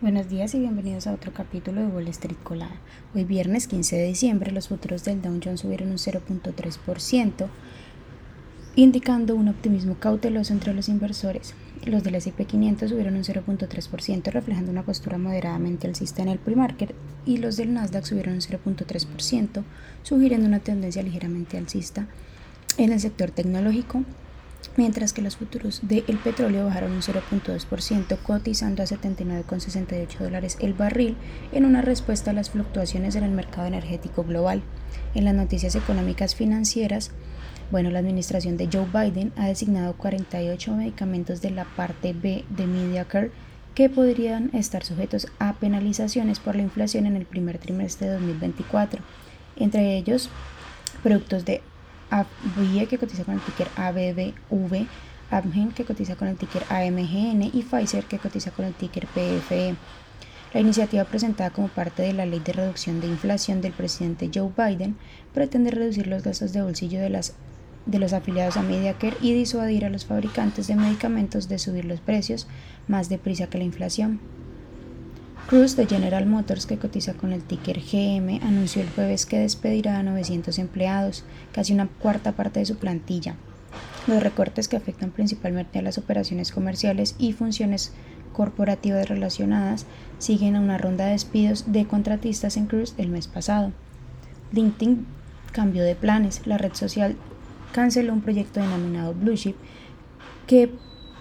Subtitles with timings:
[0.00, 2.74] Buenos días y bienvenidos a otro capítulo de Wall Street Colada.
[3.14, 7.46] Hoy viernes 15 de diciembre los futuros del Dow Jones subieron un 0.3%,
[8.74, 11.54] indicando un optimismo cauteloso entre los inversores.
[11.84, 16.92] Los del S&P 500 subieron un 0.3%, reflejando una postura moderadamente alcista en el pre-market,
[17.24, 19.62] y los del Nasdaq subieron un 0.3%,
[20.02, 22.08] sugiriendo una tendencia ligeramente alcista
[22.78, 24.02] en el sector tecnológico
[24.76, 31.16] mientras que los futuros del petróleo bajaron un 0.2%, cotizando a 79,68 dólares el barril
[31.52, 34.62] en una respuesta a las fluctuaciones en el mercado energético global.
[35.14, 37.10] En las noticias económicas financieras,
[37.70, 42.66] bueno, la administración de Joe Biden ha designado 48 medicamentos de la parte B de
[42.66, 43.30] Mediacare
[43.74, 49.02] que podrían estar sujetos a penalizaciones por la inflación en el primer trimestre de 2024.
[49.56, 50.30] Entre ellos,
[51.02, 51.62] productos de
[52.10, 54.86] AbbVie que cotiza con el ticker ABBV,
[55.30, 59.74] Amgen que cotiza con el ticker AMGN y Pfizer que cotiza con el ticker PFE.
[60.52, 64.52] La iniciativa presentada como parte de la ley de reducción de inflación del presidente Joe
[64.56, 64.96] Biden
[65.32, 67.34] pretende reducir los gastos de bolsillo de, las,
[67.86, 72.00] de los afiliados a Medicare y disuadir a los fabricantes de medicamentos de subir los
[72.00, 72.46] precios
[72.86, 74.20] más deprisa que la inflación.
[75.46, 79.98] Cruz de General Motors, que cotiza con el ticker GM, anunció el jueves que despedirá
[79.98, 83.36] a 900 empleados, casi una cuarta parte de su plantilla.
[84.06, 87.92] Los recortes que afectan principalmente a las operaciones comerciales y funciones
[88.32, 89.84] corporativas relacionadas
[90.18, 93.72] siguen a una ronda de despidos de contratistas en Cruz el mes pasado.
[94.52, 95.06] LinkedIn
[95.52, 96.46] cambió de planes.
[96.46, 97.16] La red social
[97.72, 99.56] canceló un proyecto denominado Blue Chip
[100.46, 100.70] que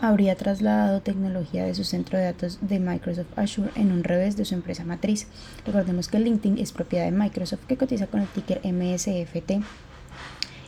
[0.03, 4.43] habría trasladado tecnología de su centro de datos de Microsoft Azure en un revés de
[4.43, 5.27] su empresa matriz.
[5.65, 9.63] Recordemos que LinkedIn es propiedad de Microsoft que cotiza con el ticker MSFT.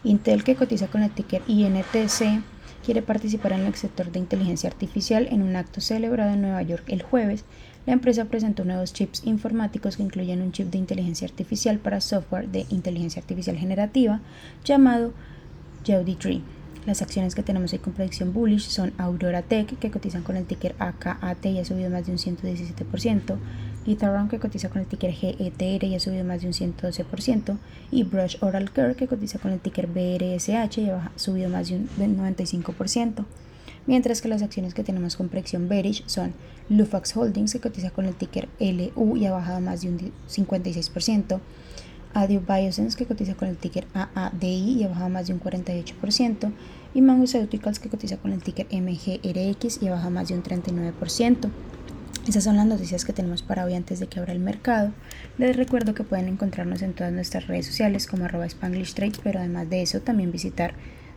[0.05, 2.42] Intel que cotiza con el ticker INTC
[2.86, 6.86] quiere participar en el sector de inteligencia artificial en un acto celebrado en Nueva York
[6.88, 7.44] el jueves.
[7.86, 12.47] La empresa presentó nuevos chips informáticos que incluyen un chip de inteligencia artificial para software
[12.47, 14.22] de inteligencia artificial generativa
[14.64, 15.11] llamado
[15.86, 16.55] Jody Tree.
[16.86, 20.76] Las acciones que tenemos con predicción bullish son Aurora Tech, que cotizan con el ticker
[20.78, 23.38] AKAT y ha subido más de un 117%,
[23.88, 27.58] Ethereum, que cotiza con el ticker GETR y ha subido más de un 112%,
[27.90, 31.78] y Brush Oral Care, que cotiza con el ticker BRSH y ha subido más de
[31.78, 33.26] un 95%.
[33.88, 36.34] Mientras que las acciones que tenemos con predicción bearish son
[36.70, 41.40] Lufax Holdings, que cotiza con el ticker LU y ha bajado más de un 56%,
[42.15, 46.52] Adio Biosense que cotiza con el ticker AADI y ha bajado más de un 48%,
[46.93, 51.49] y Mangoceuticals que cotiza con el ticker MGRX y ha bajado más de un 39%.
[52.25, 54.93] Esas son las noticias que tenemos para hoy antes de que abra el mercado.
[55.37, 59.39] Les recuerdo que pueden encontrarnos en todas nuestras redes sociales como arroba Spanglish Trades, pero
[59.39, 60.73] además de eso también visitar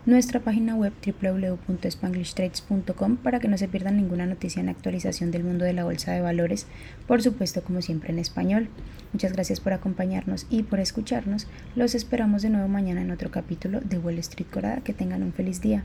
[0.09, 5.67] nuestra página web www.spanglishtrades.com para que no se pierdan ninguna noticia en actualización del mundo
[5.67, 6.67] de la bolsa de valores,
[7.07, 8.71] por supuesto como siempre en español.
[9.13, 11.47] Muchas gracias por acompañarnos y por escucharnos.
[11.77, 14.81] Los esperamos de nuevo mañana en otro capítulo de Wall Street Corada.
[14.81, 15.83] Que tengan un feliz día.